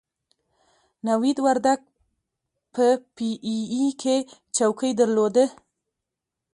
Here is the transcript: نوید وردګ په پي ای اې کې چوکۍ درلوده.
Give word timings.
نوید 1.07 1.37
وردګ 1.45 1.79
په 2.73 2.85
پي 3.15 3.29
ای 3.47 3.57
اې 3.73 3.83
کې 4.01 4.17
چوکۍ 4.55 4.91
درلوده. 4.99 5.45